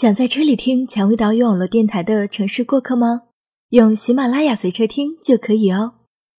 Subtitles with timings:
[0.00, 3.24] 想在车里听蔷薇岛屿网络电台的城市过客吗？
[3.68, 5.92] 用喜马拉雅随车听就可以哦。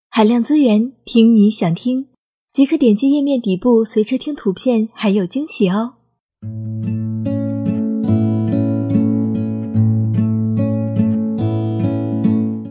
[0.10, 2.08] 海量资源，听你想听，
[2.52, 5.94] 即可点击页面底部随车听图片，还有惊喜哦。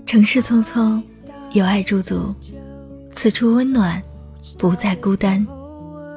[0.04, 1.00] 城市匆匆，
[1.52, 2.34] 有爱驻足，
[3.12, 4.02] 此处温暖，
[4.58, 5.46] 不再孤单。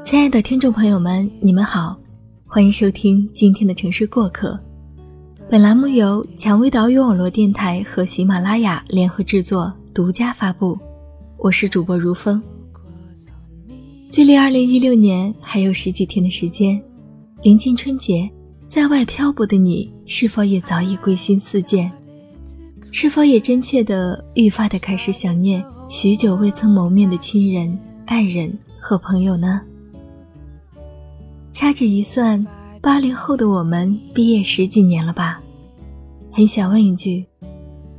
[0.04, 1.96] 亲爱的听众朋友们，你们好。
[2.54, 4.60] 欢迎收听今天的城市过客。
[5.50, 10.78] 本栏目由蔷薇岛屿网络电台和喜马拉雅联合制作，独家发布。
[11.40, 12.40] 我是主播如风。
[14.12, 16.80] 距离二零一六年还有十几天的时间，
[17.42, 18.30] 临近春节，
[18.68, 21.92] 在外漂泊的你，是否也早已归心似箭？
[22.92, 29.60] 是否也真切的、愈发的开始想念许久未曾谋面的亲人、爱人和朋友呢？
[31.54, 32.44] 掐指一算，
[32.82, 35.40] 八零后的我们毕业十几年了吧？
[36.32, 37.24] 很想问一句：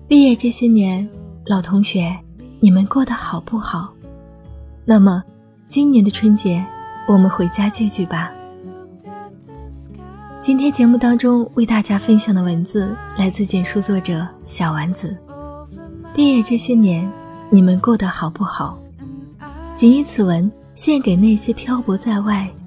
[0.09, 1.09] 毕业这些年，
[1.47, 2.13] 老同学，
[2.59, 3.95] 你们过得好不好？
[4.85, 5.23] 那么，
[5.69, 6.67] 今年的春节，
[7.07, 8.33] 我们回家聚聚吧。
[10.41, 15.17] 今天节目当中为大家分享的文字来自简书作者小丸子。
[16.13, 17.09] 毕业这些年，
[17.51, 18.77] 你们过得好不好？
[19.77, 22.51] 谨以此文献给那些漂泊在外。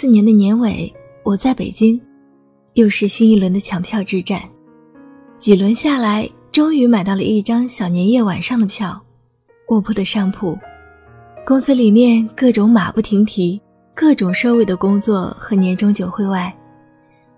[0.00, 2.00] 四年的年尾，我在北京，
[2.74, 4.40] 又是新一轮的抢票之战。
[5.38, 9.02] 几轮下来，终于买到了一张小年夜晚上的票，
[9.70, 10.56] 卧铺的上铺。
[11.44, 13.60] 公司里面各种马不停蹄，
[13.92, 16.56] 各种收尾的工作和年终酒会外，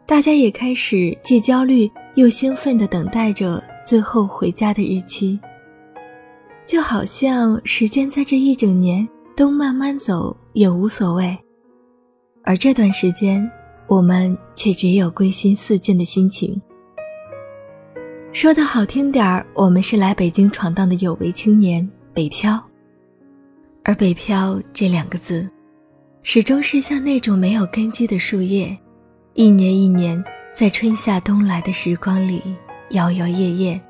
[0.05, 5.41] 大家也开始既焦虑又兴奋地等待着最后回家的日期。
[6.67, 11.35] 就好像时间在这一整年都慢慢走也无所谓。
[12.43, 13.49] 而这段时间，
[13.87, 16.61] 我们却只有归心似箭的心情。
[18.33, 22.63] 说的好听点儿，我们是来北京闯荡的有为青年，北漂。
[23.83, 25.49] 而“北漂”这两个字，
[26.23, 28.77] 始终是像那种没有根基的树叶，
[29.35, 30.23] 一年一年
[30.55, 32.43] 在春夏冬来的时光里
[32.91, 33.81] 摇摇曳曳。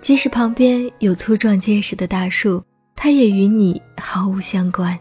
[0.00, 2.62] 即使旁边有粗壮结实的大树，
[2.96, 4.98] 它也与你毫无相关。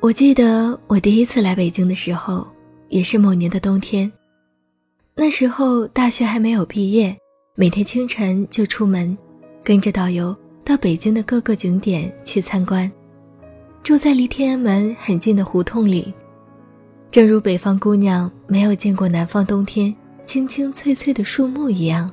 [0.00, 2.46] 我记得我第一次来北京的时候，
[2.88, 4.10] 也是某年的冬天。
[5.16, 7.16] 那时候大学还没有毕业，
[7.56, 9.18] 每天清晨就出门，
[9.64, 12.90] 跟着导游到北京的各个景点去参观。
[13.82, 16.14] 住在离天安门很近的胡同里，
[17.10, 19.92] 正如北方姑娘没有见过南方冬天
[20.24, 22.08] 青青翠翠的树木一样，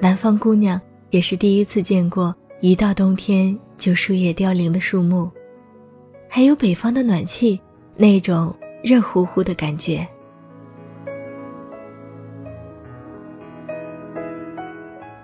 [0.00, 0.80] 南方姑娘
[1.10, 5.28] 也是第一次见过一到冬天就树叶凋零的树木。
[6.34, 7.60] 还有北方的暖气，
[7.94, 10.08] 那种热乎乎的感觉。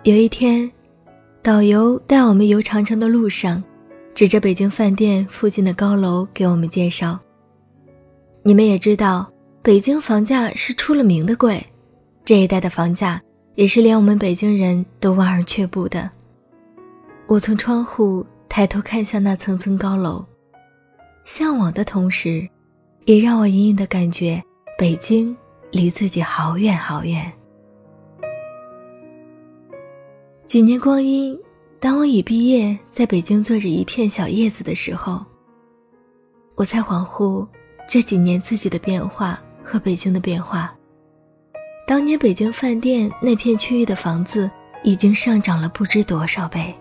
[0.02, 0.70] 有一天，
[1.42, 3.64] 导游带我们游长城的路上，
[4.12, 7.18] 指着北京饭店附近的高楼给我们介绍
[8.44, 9.32] ：“你们也知道，
[9.62, 11.64] 北京房价是出了名的贵，
[12.22, 13.18] 这一带的房价
[13.54, 16.10] 也是连我们北京人都望而却步的。”
[17.26, 20.22] 我从窗户抬头看向那层层高楼。
[21.28, 22.48] 向往的同时，
[23.04, 24.42] 也让我隐隐的感觉
[24.78, 25.36] 北京
[25.70, 27.30] 离自己好远好远。
[30.46, 31.38] 几年光阴，
[31.78, 35.22] 当我已毕业，在北京做着一片小叶子的时候，
[36.54, 37.46] 我才恍惚
[37.86, 40.74] 这几年自己的变化和北京的变化。
[41.86, 44.50] 当年北京饭店那片区域的房子
[44.82, 46.74] 已经上涨了不知多少倍，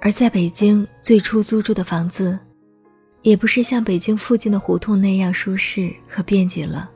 [0.00, 2.36] 而在北京最初租住的房子。
[3.26, 6.88] 也不是像北京附近的胡同那样舒适和便捷了。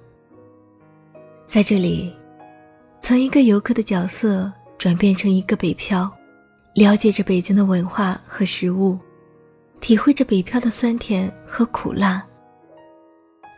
[1.44, 2.14] 在这里，
[3.00, 6.08] 从一个游客的角色转变成一个北漂，
[6.76, 8.96] 了解着北京的文化和食物，
[9.80, 12.24] 体会着北漂的酸甜和苦辣。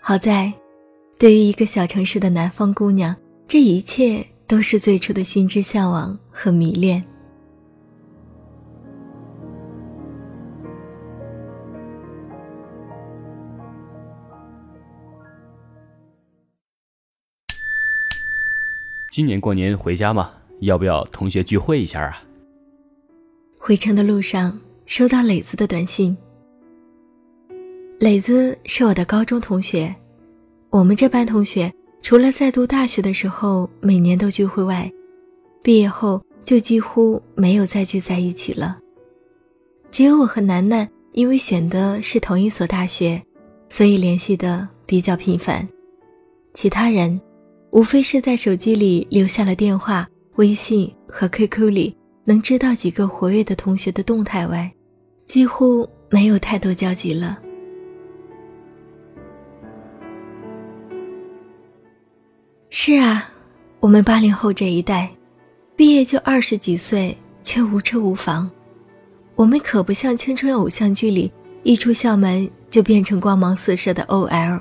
[0.01, 0.51] 好在，
[1.19, 3.15] 对于一个小城市的南方姑娘，
[3.47, 7.05] 这一切都是最初的心之向往和迷恋。
[19.13, 20.31] 今年过年回家吗？
[20.61, 22.23] 要不要同学聚会一下啊？
[23.59, 26.17] 回程的路上收到磊子的短信。
[27.99, 29.95] 磊子是我的高中同学，
[30.71, 31.71] 我们这班同学
[32.01, 34.91] 除了在读大学的时候每年都聚会外，
[35.63, 38.79] 毕业后就几乎没有再聚在一起了。
[39.91, 43.23] 只有我和楠楠因为选的是同一所大学，
[43.69, 45.69] 所以联系的比较频繁。
[46.55, 47.21] 其他人，
[47.73, 54.71] 无非是在手机里留下了电话、微信和 QQ 里能知道几个活跃的同学的动态外，
[55.25, 57.39] 几乎没有太多交集了。
[62.69, 63.31] 是啊，
[63.81, 65.11] 我们八零后这一代，
[65.75, 68.51] 毕业就二十几岁，却无车无房。
[69.35, 71.33] 我们可不像青春偶像剧里
[71.63, 74.61] 一出校门就变成光芒四射的 OL，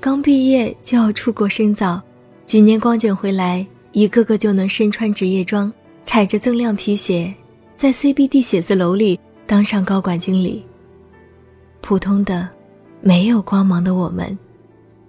[0.00, 2.02] 刚毕业就要出国深造，
[2.44, 5.72] 几年光景回来，一个个就能身穿职业装，
[6.04, 7.32] 踩着锃亮皮鞋，
[7.74, 10.64] 在 CBD 写字楼里当上高管经理。
[11.80, 12.48] 普通的，
[13.00, 14.38] 没有光芒的我们，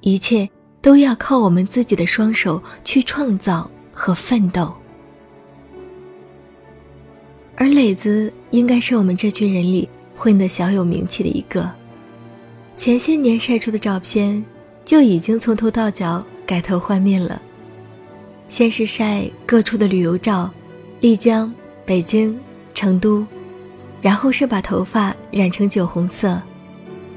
[0.02, 0.50] 一切。
[0.82, 4.70] 都要靠我们自己的双手去创造和奋斗，
[7.56, 9.88] 而磊子应该是我们这群人里
[10.18, 11.72] 混得小有名气的一个。
[12.76, 14.44] 前些年晒出的照片
[14.84, 17.42] 就已经从头到脚改头换面了，
[18.48, 20.50] 先是晒各处的旅游照，
[21.00, 21.54] 丽江、
[21.86, 22.40] 北京、
[22.74, 23.26] 成都，
[24.02, 26.42] 然后是把头发染成酒红色，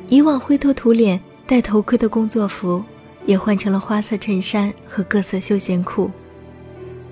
[0.08, 2.82] 以往灰头土脸戴头盔的工作服。
[3.26, 6.08] 也换成了花色衬衫和各色休闲裤，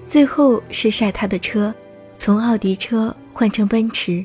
[0.06, 1.74] 最后是晒他的车，
[2.16, 4.24] 从奥迪车换成奔驰。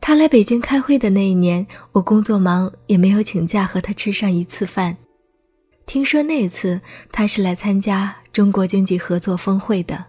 [0.00, 4.96] 他来北京开会的那一年，我工作忙，也没有请假和他吃上一次饭。
[5.86, 6.80] 听说那次
[7.10, 10.04] 他是来参加中国经济合作峰会的。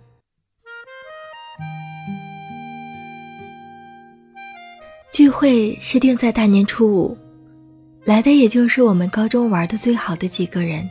[5.11, 7.17] 聚会是定在大年初五。
[8.03, 10.89] 来的也就是我们高中玩的最好的几个人，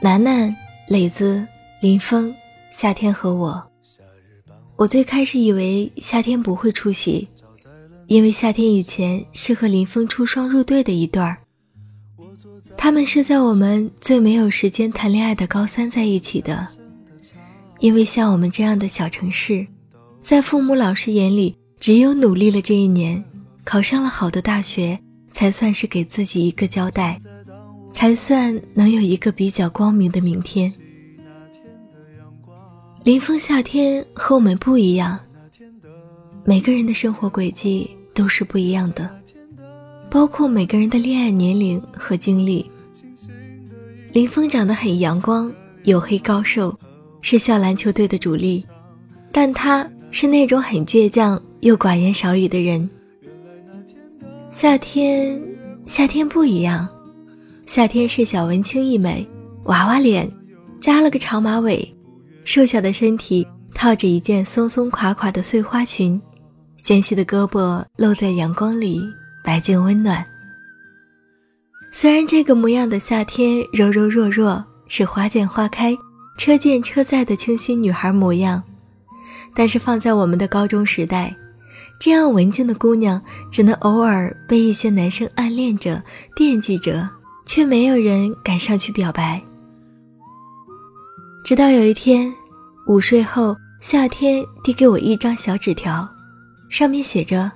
[0.00, 0.54] 楠楠、
[0.86, 1.46] 磊子、
[1.82, 2.34] 林峰、
[2.70, 3.70] 夏天和我。
[4.76, 7.28] 我最开始以为夏天不会出席，
[8.06, 11.36] 因为夏天以前是和林峰出双入对的一对儿。
[12.78, 16.66] 他们是在我们最没有时间谈恋爱的高三在一起的，
[17.80, 19.66] 因为像我们这样的小城市，
[20.22, 23.22] 在父母老师眼里，只有努力了这一年，
[23.64, 24.98] 考上了好的大学。
[25.30, 27.16] 才算是给自己一个交代，
[27.92, 30.72] 才算能有一个比较光明的明天。
[33.04, 35.16] 林峰夏天和我们不一样，
[36.44, 39.08] 每个人的生活轨迹都是不一样的，
[40.10, 42.70] 包括每个人的恋爱年龄和经历。
[44.12, 45.52] 林峰长得很阳光，
[45.84, 46.76] 黝黑高瘦，
[47.20, 48.64] 是校篮球队的主力，
[49.30, 52.88] 但他是那种很倔强又寡言少语的人。
[54.50, 55.40] 夏天，
[55.86, 56.88] 夏天不一样。
[57.66, 59.26] 夏天是小文青一枚，
[59.64, 60.28] 娃娃脸，
[60.80, 61.94] 扎了个长马尾，
[62.44, 66.18] 瘦小的身体套着一件松松垮垮的碎花裙，
[66.78, 69.02] 纤细的胳膊露在阳光里，
[69.42, 70.24] 白净温暖。
[71.90, 75.96] 虽然这个模样的夏天柔柔弱弱，是花见花开，
[76.36, 78.62] 车见车载的清新女孩模样，
[79.54, 81.34] 但是放在我们的高中时代。
[81.98, 83.20] 这样文静的姑娘，
[83.50, 86.00] 只能偶尔被一些男生暗恋着、
[86.36, 87.08] 惦记着，
[87.44, 89.42] 却没有人敢上去表白。
[91.42, 92.32] 直到有一天，
[92.86, 96.08] 午睡后，夏天递给我一张小纸条，
[96.68, 97.50] 上面写着：“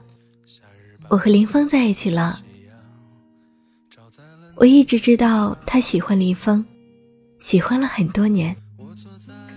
[1.13, 2.41] 我和林峰在一起了。”
[4.57, 6.65] 我一直知道他喜欢林峰，
[7.39, 8.57] 喜欢了很多年，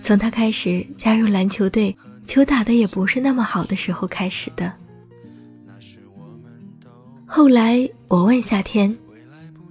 [0.02, 1.96] 从他开始加入篮球队。
[2.26, 4.72] 球打的也不是那么好的时候开始的。
[7.24, 8.94] 后来我问夏天：“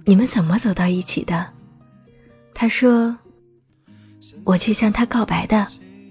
[0.06, 1.46] 你们怎么走到一起的？”
[2.54, 3.14] 他说
[4.42, 5.66] ：“我去向他告白的，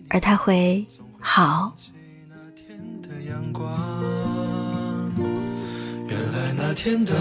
[0.08, 0.86] 而他回
[1.20, 1.76] 好。”
[6.76, 7.14] 天的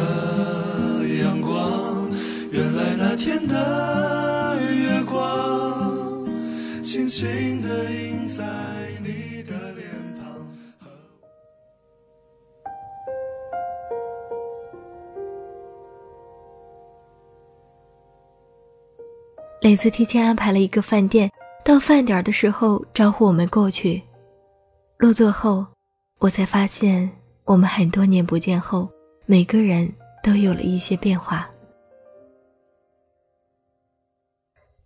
[1.23, 2.11] 阳光，
[2.50, 6.26] 原来那天的月光，
[6.82, 8.44] 轻轻的印在
[9.00, 10.26] 你的脸庞。
[19.61, 21.30] 磊子提前安排了一个饭店，
[21.64, 24.02] 到饭点的时候招呼我们过去。
[24.99, 25.64] 落座后，
[26.18, 27.08] 我才发现
[27.44, 28.88] 我们很多年不见后，
[29.26, 29.90] 每个人
[30.22, 31.48] 都有了一些变化。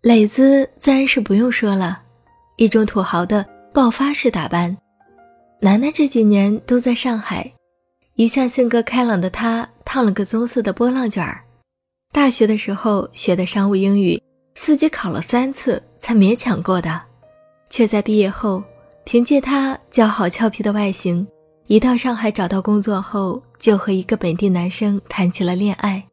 [0.01, 2.01] 磊子自然是不用说了，
[2.55, 4.75] 一种土豪的爆发式打扮。
[5.59, 7.51] 楠楠这几年都在上海，
[8.15, 11.43] 一向性格开朗的她烫了个棕色的波浪卷儿。
[12.13, 14.21] 大学的时候学的商务英语，
[14.55, 17.01] 四级考了三次才勉强过的，
[17.69, 18.63] 却在毕业后
[19.03, 21.27] 凭借她姣好俏皮的外形，
[21.67, 26.03] 一到上海找到工作后就和一个本地男生谈起了恋爱，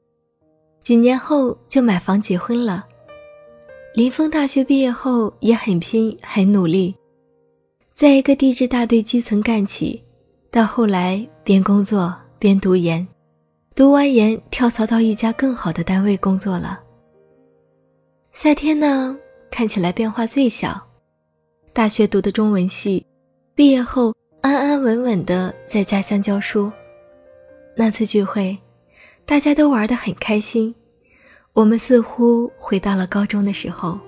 [0.82, 2.84] 几年后就买房结婚了。
[3.94, 6.94] 林峰大学毕业后也很拼很努力。
[7.92, 10.02] 在一个地质大队基层干起，
[10.50, 13.06] 到后来边工作边读研，
[13.74, 16.78] 读完研跳槽到一家更好的单位工作了。
[18.32, 19.16] 夏天呢，
[19.50, 20.78] 看起来变化最小，
[21.72, 23.06] 大学读的中文系，
[23.54, 24.12] 毕业后
[24.42, 26.70] 安安稳稳的在家乡教书。
[27.76, 28.58] 那次聚会，
[29.26, 30.74] 大家都玩得很开心，
[31.52, 34.00] 我们似乎回到了高中的时候，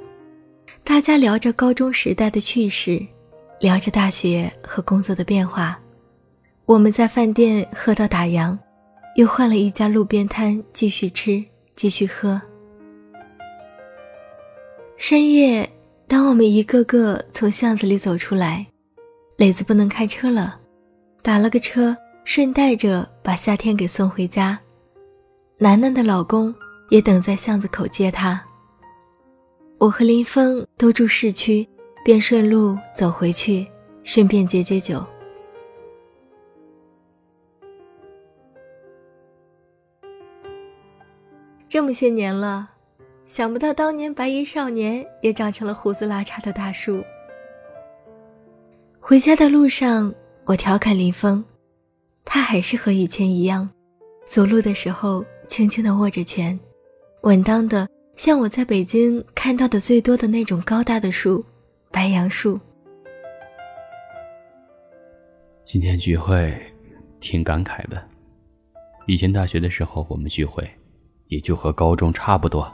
[0.82, 3.06] 大家聊着高中时代的趣事。
[3.60, 5.76] 聊着大学和工作的变化，
[6.64, 8.56] 我们在饭店喝到打烊，
[9.16, 11.44] 又换了一家路边摊继续吃，
[11.74, 12.40] 继续喝。
[14.96, 15.68] 深夜，
[16.06, 18.64] 当我们一个个从巷子里走出来，
[19.38, 20.60] 磊子不能开车了，
[21.20, 21.96] 打了个车，
[22.30, 24.60] 顺带着把夏天给送回家。
[25.56, 26.54] 楠楠的老公
[26.90, 28.38] 也等在巷子口接她。
[29.78, 31.66] 我和林峰都住市区。
[32.04, 33.66] 便顺路走回去，
[34.02, 35.04] 顺便解解酒。
[41.68, 42.70] 这么些年了，
[43.26, 47.04] 想不到当年白衣少年也长成了胡子拉碴的大叔。
[49.00, 50.14] 回家的路上，
[50.46, 51.44] 我调侃林峰，
[52.30, 53.66] 他还是和以前一样，
[54.26, 56.56] 走路的时候轻轻的握着拳，
[57.22, 61.42] 稳当的像我在北京看到的最多的那种高大的树。
[61.90, 62.60] 白杨树。
[65.62, 66.54] 今天聚会，
[67.18, 68.06] 挺感慨的。
[69.06, 70.70] 以前大学的时候，我们聚会，
[71.28, 72.70] 也就和高中差不多。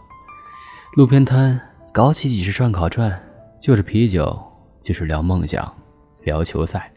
[0.96, 1.58] 路边摊
[1.92, 3.16] 搞起几十串烤串，
[3.60, 4.36] 就是啤酒，
[4.82, 5.72] 就是聊梦想，
[6.24, 6.92] 聊球赛。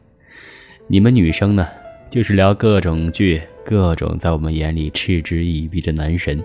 [0.87, 1.67] 你们女生呢，
[2.09, 6.43] 就是聊各种剧，各种在我们眼里嗤之以鼻的男神。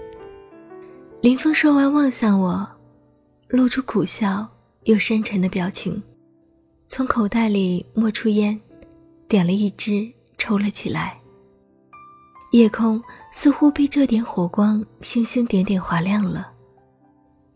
[1.21, 2.69] 林峰说完，望向我，
[3.49, 4.49] 露出苦笑。
[4.87, 6.03] 又深沉的表情，
[6.89, 8.61] 从口袋里摸出烟，
[9.29, 11.17] 点了一支，抽了起来。
[12.51, 13.01] 夜空
[13.33, 16.51] 似乎被这点火光星星点点划亮了，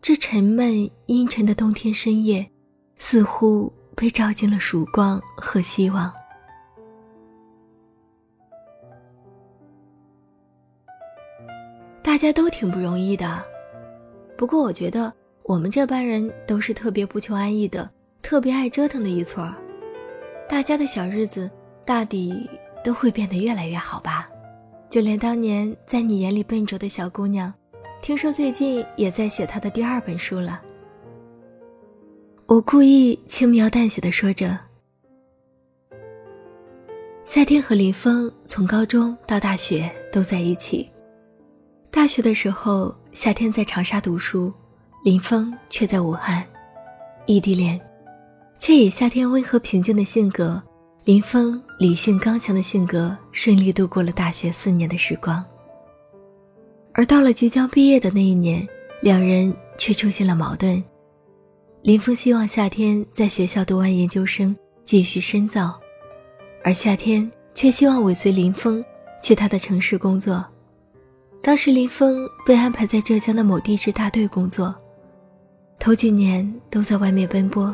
[0.01, 2.49] 这沉闷阴沉的冬天深夜，
[2.97, 6.09] 似乎被照进了曙光和希望。
[12.17, 13.45] 大家都挺不容易的，
[14.35, 15.13] 不过我觉得。
[15.43, 17.87] 我们这班人都是特别不求安逸的，
[18.23, 19.53] 特别爱折腾的一撮儿，
[20.49, 21.47] 大家的小日子
[21.85, 22.49] 大抵
[22.83, 24.27] 都会变得越来越好吧。
[24.89, 27.53] 就连当年在你眼里笨拙的小姑娘，
[28.01, 30.59] 听说最近也在写她的第二本书了。
[32.47, 34.57] 我故意轻描淡写的说着。
[37.25, 40.89] 夏天和林峰从高中到大学都在一起，
[41.97, 44.53] 大学的时候，夏天在长沙读书。
[45.03, 46.45] 林峰却在武汉，
[47.25, 47.81] 异地恋，
[48.59, 50.61] 却以夏天温和平静的性格，
[51.05, 55.43] 林峰理性刚强的性格，顺利度过了大学四年的时光。
[56.93, 58.67] 而到了即将毕业的那一年，
[59.01, 60.83] 两人却出现了矛盾。
[61.81, 65.75] 林峰希望夏天在学校读完研究生继续深造，
[66.63, 68.85] 而夏天却希望尾随林峰
[69.19, 70.45] 去他的城市工作。
[71.47, 74.75] 当时林峰被安排在浙江的某地质大队工作。
[75.79, 77.73] 头几年都在外面奔波，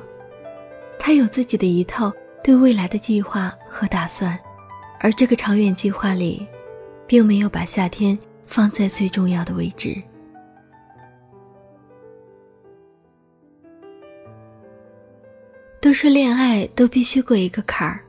[1.00, 2.14] 他有自己的一套
[2.44, 4.40] 对未来的计划和打算，
[5.00, 6.46] 而这个长远计划里，
[7.08, 8.16] 并没有把夏天
[8.46, 10.00] 放在最重要的位置。
[15.82, 18.06] 都说恋爱都必须过一个坎儿，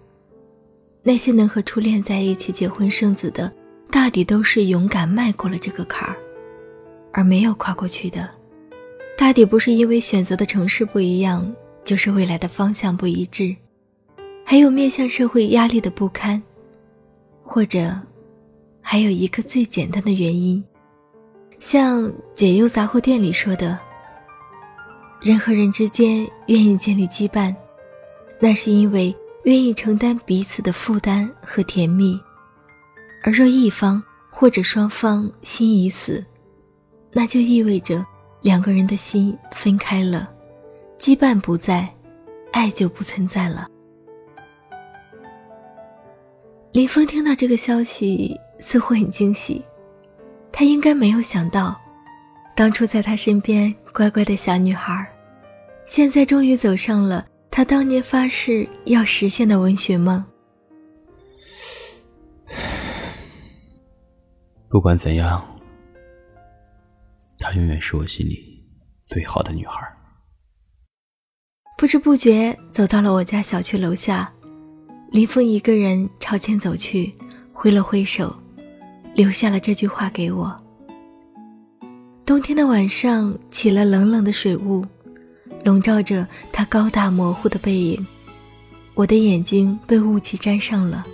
[1.03, 3.51] 那些能和初恋在一起结婚生子的，
[3.95, 6.17] 大抵都是勇敢迈过了这个坎儿，
[7.13, 8.29] 而没有跨过去的。
[9.17, 11.49] 大抵不是因为选择的城市不一样，
[11.85, 13.55] 就是未来的方向不一致，
[14.45, 16.43] 还有面向社会压力的不堪，
[17.41, 17.97] 或者
[18.81, 20.63] 还有一个最简单的原因，
[21.61, 23.79] 像解忧杂货店里说的，
[25.23, 27.55] 人和人之间愿意建立羁绊，
[28.41, 32.21] 那是因为愿意承担彼此的负担和甜蜜，
[33.25, 34.01] 而若一方
[34.31, 36.25] 或者双方心已死，
[37.11, 38.05] 那就意味着。
[38.43, 40.29] 两个人的心分开了，
[40.99, 41.89] 羁绊不在，
[42.53, 43.67] 爱就不存在了。
[46.73, 49.65] 林峰听到这个消息，似乎很惊喜。
[50.53, 51.81] 他应该没有想到，
[52.55, 55.11] 当初在他身边乖乖的小女孩，
[55.87, 60.23] 现在终于走上了他当年发誓要实现的文学梦。
[64.75, 65.41] 不管怎样，
[67.39, 68.61] 她永远是我心里
[69.05, 69.81] 最好的女孩。
[71.79, 74.33] 不知不觉走到了我家小区楼下，
[75.13, 77.15] 林峰一个人朝前走去，
[77.53, 78.37] 挥了挥手。
[79.15, 80.61] 留下了这句话给我。
[82.27, 84.85] 冬天的晚上，起了冷冷的水雾，
[85.65, 88.05] 笼罩着他高大模糊的背影。
[88.95, 91.07] 我的眼睛被雾气沾上了，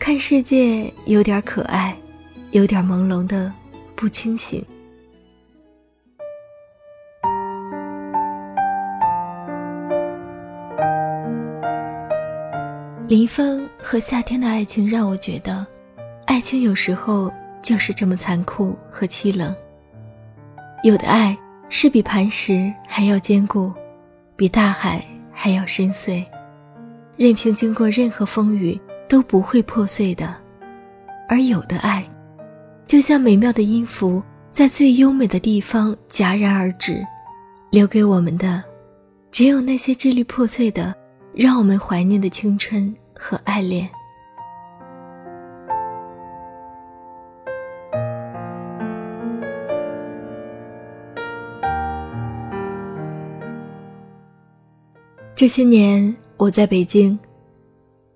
[0.00, 1.96] 看世界有点可爱，
[2.52, 3.50] 有点朦胧的
[3.96, 4.62] 不清醒。
[13.08, 15.66] 林峰和夏天的爱情让我觉得。
[16.26, 17.32] 爱情有时候
[17.62, 19.54] 就是这么残酷和凄冷。
[20.82, 21.36] 有的爱
[21.70, 23.72] 是比磐石还要坚固，
[24.36, 26.24] 比大海还要深邃，
[27.16, 28.78] 任凭经过任何风雨
[29.08, 30.26] 都不会破碎的；
[31.28, 32.02] 而有的爱，
[32.86, 34.22] 就像美妙的音符，
[34.52, 37.02] 在最优美的地方戛然而止，
[37.70, 38.62] 留给我们的，
[39.30, 40.94] 只有那些支离破碎的，
[41.34, 43.88] 让我们怀念的青春和爱恋。
[55.34, 57.18] 这些年我在北京，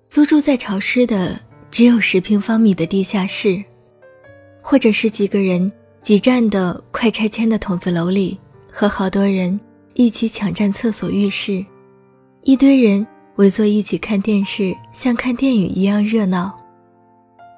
[0.05, 1.37] 租住在潮湿的
[1.69, 3.61] 只有十平方米的地下室，
[4.69, 5.71] 或者是几个人
[6.01, 8.37] 挤占的快拆迁的筒子楼里，
[8.69, 9.57] 和好多人
[9.93, 11.65] 一起抢占厕所、浴室，
[12.43, 16.53] 一堆人围坐一起看电视，像看电影一样热闹。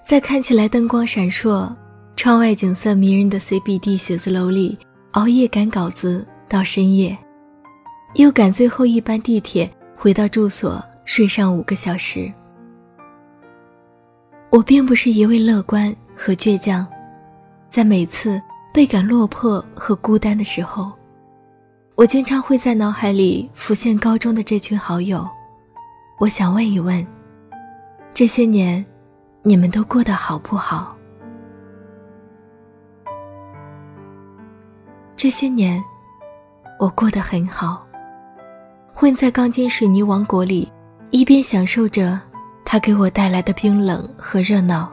[0.05, 1.67] 在看起来灯光闪烁、
[2.15, 4.77] 窗外景色迷人的 CBD 写字楼里，
[5.13, 7.17] 熬夜赶稿子到深夜。
[8.13, 12.31] 又赶最后一班地铁回到住所，睡上五个小时。
[14.51, 16.87] 我并不是一味乐观和倔强，
[17.69, 18.41] 在每次
[18.73, 20.91] 倍感落魄和孤单的时候，
[21.95, 25.27] 我经常会在脑海里浮现高中的这群好友。
[26.19, 27.05] 我想问一问：
[28.11, 28.83] 这些年，
[29.43, 30.95] 你们都过得好不好？
[35.15, 35.81] 这些年，
[36.79, 37.85] 我过得很好。
[38.91, 40.69] 混在钢筋水泥王国里，
[41.11, 42.19] 一边享受着
[42.65, 44.91] 它给我带来的冰冷和热闹，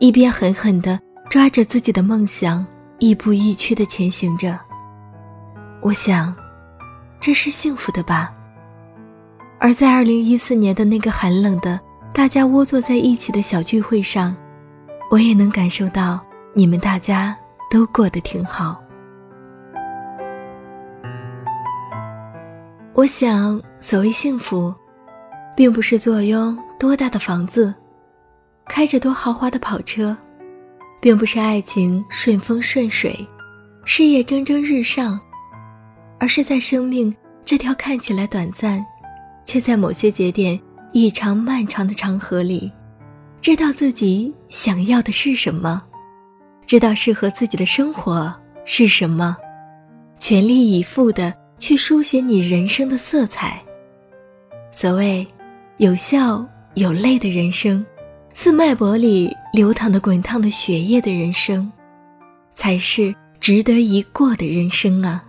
[0.00, 0.98] 一边狠狠地
[1.30, 2.64] 抓着自己的梦想，
[2.98, 4.58] 亦步亦趋地前行着。
[5.82, 6.34] 我想，
[7.20, 8.32] 这是幸福的吧。
[9.60, 11.78] 而在二零一四年的那个寒冷的、
[12.14, 14.34] 大家窝坐在一起的小聚会上，
[15.10, 16.18] 我也能感受到
[16.54, 17.36] 你们大家
[17.70, 18.80] 都过得挺好。
[22.94, 24.74] 我想，所谓幸福，
[25.54, 27.74] 并不是坐拥多大的房子，
[28.66, 30.16] 开着多豪华的跑车，
[31.00, 33.18] 并不是爱情顺风顺水，
[33.84, 35.18] 事业蒸蒸日上，
[36.18, 38.84] 而是在生命这条看起来短暂，
[39.44, 40.58] 却在某些节点
[40.92, 42.70] 异常漫长的长河里，
[43.40, 45.82] 知道自己想要的是什么，
[46.66, 48.34] 知道适合自己的生活
[48.64, 49.36] 是什么，
[50.18, 51.32] 全力以赴的。
[51.60, 53.60] 去书写你人生的色彩。
[54.70, 55.26] 所谓
[55.78, 57.84] 有笑有泪的人生，
[58.40, 61.68] 自脉搏里流淌的滚烫的血液的人生，
[62.54, 65.24] 才是值得一过的人生啊！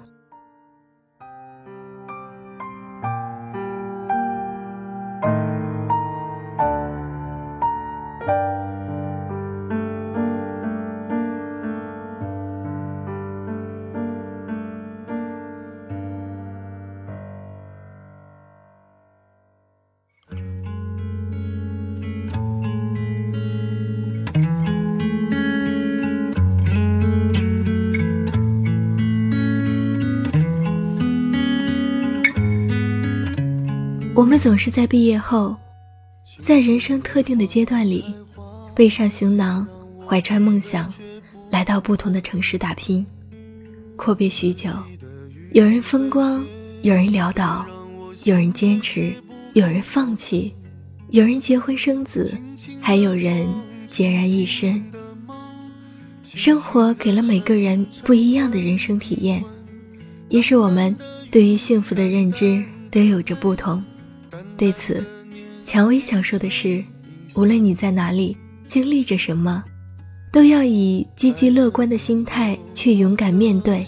[34.40, 35.54] 总是在毕业后，
[36.40, 38.06] 在人生特定的阶段里，
[38.74, 39.68] 背上行囊，
[40.08, 40.92] 怀揣梦想，
[41.50, 43.06] 来到不同的城市打拼。
[43.98, 44.70] 阔别许久，
[45.52, 46.42] 有人风光，
[46.84, 47.66] 有人潦倒，
[48.24, 49.14] 有人坚持，
[49.52, 50.56] 有人放弃，
[51.10, 52.34] 有人结婚生子，
[52.80, 53.46] 还有人
[53.90, 54.82] 孑然一身。
[56.24, 59.44] 生活给了每个人不一样的人生体验。
[60.30, 60.96] 也使我们
[61.30, 63.84] 对于幸福的认知都有着不同。
[64.60, 65.02] 对此，
[65.64, 66.84] 蔷薇想说的是：
[67.34, 68.36] 无论你在哪里，
[68.68, 69.64] 经历着什么，
[70.34, 73.86] 都要以积极乐观的心态去勇敢面对。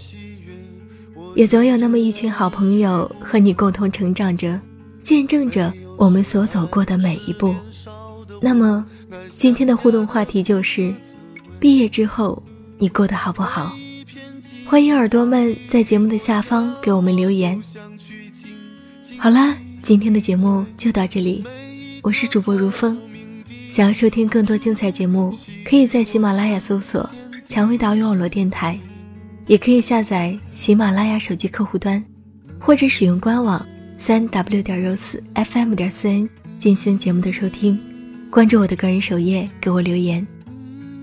[1.36, 4.58] 也总有那么一群好朋友和你共同成长着，
[5.04, 7.54] 见证着我们所走过的每一步。
[8.42, 8.86] 那么，
[9.30, 10.94] 今天的互动话题就是：
[11.60, 12.42] 毕业之后
[12.78, 13.76] 你过得好不好？
[14.66, 17.62] 欢迎耳朵们在节目的下方给我们留言。
[19.18, 21.44] 好啦，今天的节目就到这里，
[22.04, 22.96] 我是主播如风。
[23.68, 27.10] 想要收听更多精彩节目，可以在喜马拉雅搜索
[27.50, 28.78] “蔷薇岛屿网络电台”。
[29.48, 32.02] 也可以下载喜马拉雅手机客户端，
[32.60, 33.66] 或者使用官网
[33.98, 37.78] 三 w 点 rose fm 点 cn 进行节目的收听。
[38.30, 40.26] 关注我的个人首页，给我留言。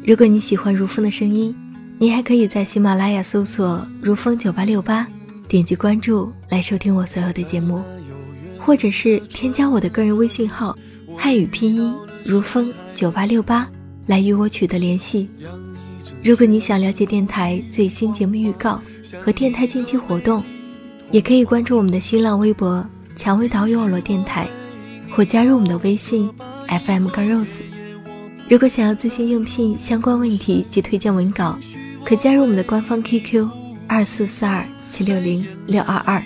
[0.06, 1.52] 如果你喜欢如风的声音，
[1.98, 5.06] 你还可以在喜马拉雅搜索“如风九八六八”，
[5.48, 7.82] 点击关注来收听我所有的节目，
[8.68, 10.76] 或者是添加我的个人微信号
[11.16, 13.66] 汉语拼音如风九八六八
[14.06, 15.26] 来与我取得联系。
[16.22, 18.78] 如果你想了解电台最新节目预告
[19.24, 20.44] 和电台近期活动，
[21.10, 24.46] 也可以关注我们的新浪微博“蔷薇岛屿网络电台”，
[25.16, 26.30] 或加入我们的微信
[26.84, 27.62] FM 杠 rose。
[28.50, 31.58] 如果想要咨询应聘相关问题及推荐文稿，
[32.04, 33.48] 可加入我们的官方 QQ
[33.86, 36.22] 二四四二七六零六二二，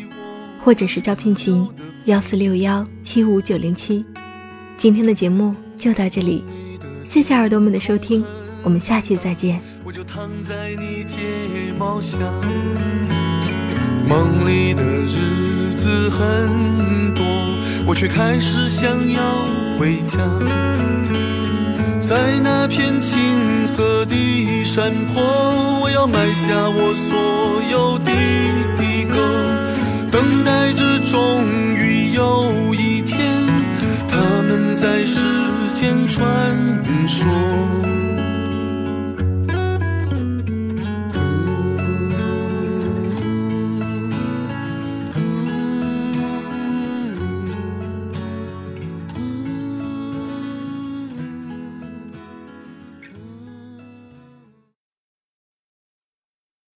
[0.65, 1.69] 或者是招聘群
[2.05, 4.05] 幺四六幺七五九零七。
[4.77, 6.45] 今天的节目就到这里，
[7.05, 8.25] 谢谢耳朵们的收听，
[8.63, 9.61] 我们下期再见。
[9.85, 11.19] 我就躺在你睫
[11.77, 12.19] 毛下，
[14.09, 17.25] 梦里的日子很多，
[17.85, 19.21] 我却开始想要
[19.79, 20.19] 回家。
[22.01, 25.23] 在那片青色的山坡，
[25.83, 28.13] 我要埋下我所有的
[29.09, 29.17] 歌，
[30.13, 31.43] 等待着终
[31.75, 33.47] 于有一天
[34.11, 35.19] 他们在世
[35.73, 36.29] 间穿
[37.09, 37.92] 梭。